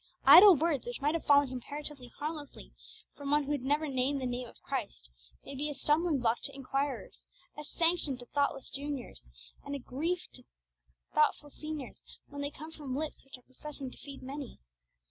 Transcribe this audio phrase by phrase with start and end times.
[0.25, 2.73] Idle words, which might have fallen comparatively harmlessly
[3.15, 5.11] from one who had never named the Name of Christ,
[5.45, 7.21] may be a stumbling block to inquirers,
[7.55, 9.21] a sanction to thoughtless juniors,
[9.63, 10.43] and a grief to
[11.13, 14.57] thoughtful seniors, when they come from lips which are professing to feed many.